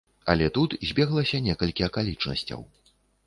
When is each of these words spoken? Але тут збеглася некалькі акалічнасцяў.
Але 0.33 0.45
тут 0.55 0.71
збеглася 0.91 1.41
некалькі 1.47 1.87
акалічнасцяў. 1.91 2.67